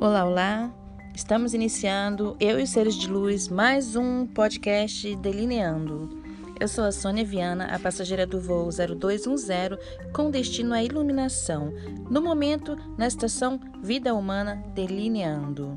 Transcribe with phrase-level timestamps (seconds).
[0.00, 0.72] Olá, olá!
[1.12, 6.22] Estamos iniciando, eu e os seres de luz, mais um podcast Delineando.
[6.60, 9.76] Eu sou a Sônia Viana, a passageira do voo 0210,
[10.12, 11.72] com destino à iluminação,
[12.08, 15.76] no momento na estação Vida Humana Delineando.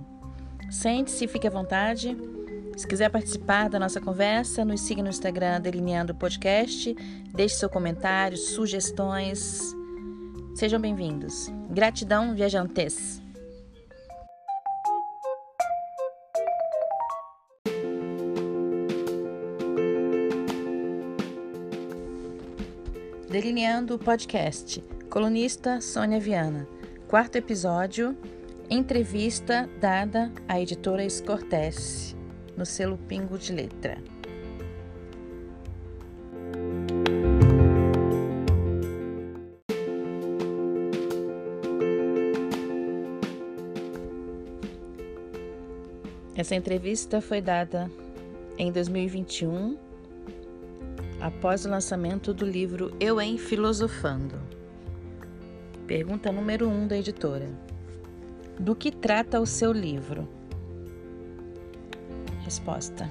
[0.70, 2.16] Sente-se, fique à vontade.
[2.78, 6.96] Se quiser participar da nossa conversa, nos siga no Instagram Delineando Podcast,
[7.34, 9.76] deixe seu comentário, sugestões.
[10.54, 11.52] Sejam bem-vindos.
[11.72, 13.20] Gratidão, viajantes!
[23.32, 24.84] Delineando o podcast.
[25.10, 26.68] Colunista Sônia Viana.
[27.08, 28.14] Quarto episódio.
[28.70, 32.14] Entrevista dada à editora Escortece,
[32.58, 34.04] no selo Pingo de Letra.
[46.36, 47.90] Essa entrevista foi dada
[48.58, 49.91] em 2021
[51.22, 54.40] após o lançamento do livro Eu em Filosofando.
[55.86, 57.48] Pergunta número 1 um da editora:
[58.60, 60.28] Do que trata o seu livro?
[62.44, 63.10] Resposta: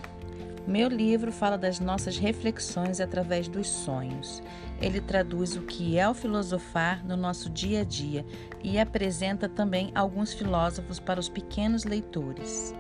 [0.67, 4.43] Meu livro fala das nossas reflexões através dos sonhos.
[4.81, 8.25] Ele traduz o que é o filosofar no nosso dia a dia
[8.65, 12.75] e apresenta também alguns filósofos para os pequenos leitores.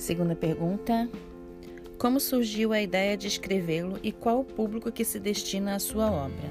[0.00, 1.10] Segunda pergunta:
[1.98, 6.10] Como surgiu a ideia de escrevê-lo e qual o público que se destina à sua
[6.10, 6.48] obra?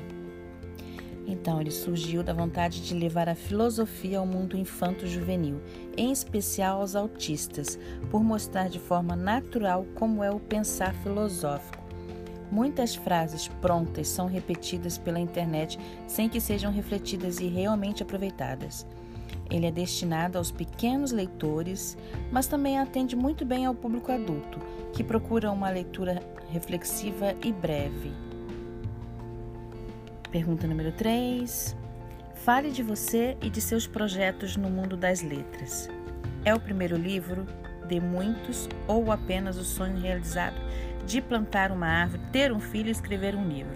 [1.25, 5.59] Então, ele surgiu da vontade de levar a filosofia ao mundo infanto-juvenil,
[5.97, 7.79] em especial aos autistas,
[8.11, 11.83] por mostrar de forma natural como é o pensar filosófico.
[12.51, 18.85] Muitas frases prontas são repetidas pela internet sem que sejam refletidas e realmente aproveitadas.
[19.49, 21.97] Ele é destinado aos pequenos leitores,
[22.31, 24.59] mas também atende muito bem ao público adulto,
[24.93, 26.21] que procura uma leitura
[26.51, 28.11] reflexiva e breve.
[30.31, 31.75] Pergunta número 3.
[32.35, 35.89] Fale de você e de seus projetos no mundo das letras.
[36.45, 37.45] É o primeiro livro
[37.87, 40.55] de muitos ou apenas o sonho realizado
[41.05, 43.75] de plantar uma árvore, ter um filho e escrever um livro?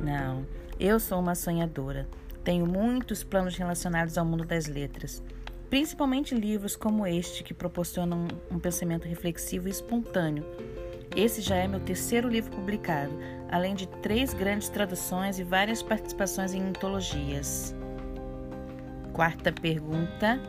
[0.00, 0.44] Não,
[0.78, 2.08] eu sou uma sonhadora.
[2.48, 5.22] Tenho muitos planos relacionados ao mundo das letras,
[5.68, 10.46] principalmente livros como este que proporcionam um pensamento reflexivo e espontâneo.
[11.14, 13.12] Esse já é meu terceiro livro publicado,
[13.50, 17.76] além de três grandes traduções e várias participações em antologias.
[19.12, 20.40] Quarta pergunta: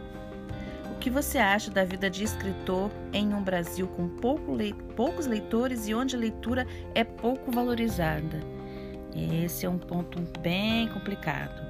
[0.95, 5.27] O que você acha da vida de escritor em um Brasil com pouco le poucos
[5.27, 8.39] leitores e onde a leitura é pouco valorizada?
[9.13, 11.68] Esse é um ponto bem complicado.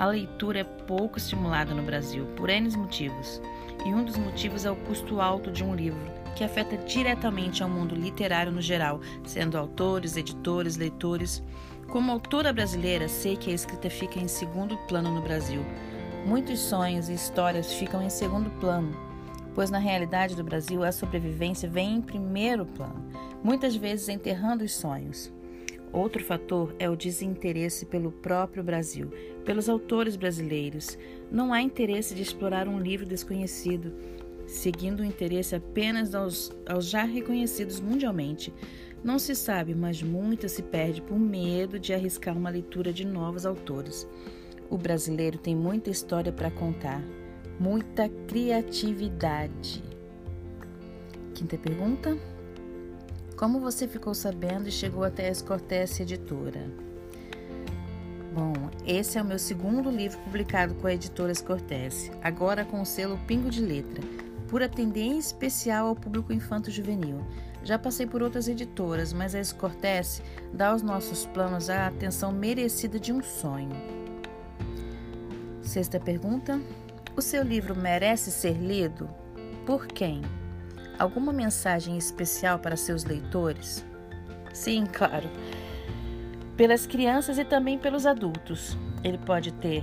[0.00, 3.38] A leitura é pouco estimulada no Brasil por N motivos,
[3.84, 6.00] e um dos motivos é o custo alto de um livro,
[6.34, 11.42] que afeta diretamente ao mundo literário no geral, sendo autores, editores, leitores.
[11.90, 15.62] Como autora brasileira, sei que a escrita fica em segundo plano no Brasil.
[16.24, 18.96] Muitos sonhos e histórias ficam em segundo plano,
[19.54, 23.04] pois na realidade do Brasil a sobrevivência vem em primeiro plano,
[23.44, 25.30] muitas vezes enterrando os sonhos.
[25.92, 29.10] Outro fator é o desinteresse pelo próprio Brasil,
[29.44, 30.96] pelos autores brasileiros.
[31.30, 33.92] Não há interesse de explorar um livro desconhecido,
[34.46, 38.54] seguindo o interesse apenas aos, aos já reconhecidos mundialmente.
[39.02, 43.44] Não se sabe, mas muita se perde por medo de arriscar uma leitura de novos
[43.44, 44.06] autores.
[44.68, 47.02] O brasileiro tem muita história para contar,
[47.58, 49.82] muita criatividade.
[51.34, 52.16] Quinta pergunta.
[53.40, 56.70] Como você ficou sabendo e chegou até a Escortece Editora?
[58.34, 58.52] Bom,
[58.86, 63.18] esse é o meu segundo livro publicado com a editora Escortece, agora com o selo
[63.26, 64.02] Pingo de Letra,
[64.46, 67.24] por atender em especial ao público infanto-juvenil.
[67.64, 70.20] Já passei por outras editoras, mas a Escortece
[70.52, 73.74] dá aos nossos planos a atenção merecida de um sonho.
[75.62, 76.60] Sexta pergunta:
[77.16, 79.08] O seu livro merece ser lido?
[79.64, 80.20] Por quem?
[81.00, 83.82] Alguma mensagem especial para seus leitores?
[84.52, 85.30] Sim, claro.
[86.58, 88.76] Pelas crianças e também pelos adultos.
[89.02, 89.82] Ele pode ter,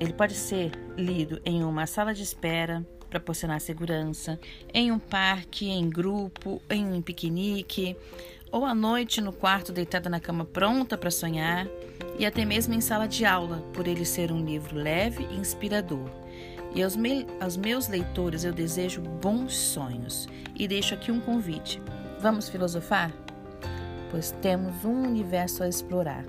[0.00, 4.40] ele pode ser lido em uma sala de espera, proporcionar segurança,
[4.72, 7.94] em um parque, em grupo, em um piquenique,
[8.50, 11.68] ou à noite no quarto deitada na cama pronta para sonhar,
[12.18, 16.10] e até mesmo em sala de aula, por ele ser um livro leve e inspirador.
[16.76, 21.82] E aos, me aos meus leitores eu desejo bons sonhos e deixo aqui um convite.
[22.20, 23.12] Vamos filosofar?
[24.10, 26.24] pois temos um universo a explorar.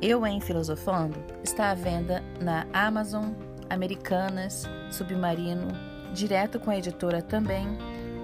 [0.00, 3.32] Eu em Filosofando está à venda na Amazon,
[3.70, 5.68] Americanas, Submarino,
[6.12, 7.66] direto com a editora também.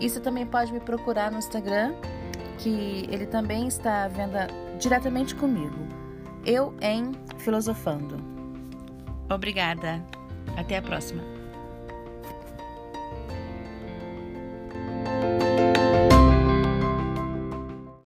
[0.01, 1.95] E você também pode me procurar no Instagram,
[2.59, 5.87] que ele também está à venda diretamente comigo.
[6.45, 8.17] Eu em Filosofando.
[9.31, 10.03] Obrigada.
[10.57, 11.38] Até a próxima.